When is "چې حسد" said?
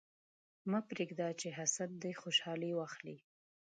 1.41-1.89